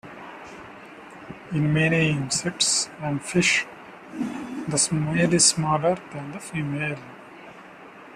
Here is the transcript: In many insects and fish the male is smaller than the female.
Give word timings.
In 1.51 1.71
many 1.73 2.09
insects 2.09 2.89
and 3.01 3.23
fish 3.23 3.67
the 4.67 4.89
male 4.91 5.31
is 5.31 5.45
smaller 5.45 5.95
than 6.11 6.31
the 6.31 6.39
female. 6.39 6.97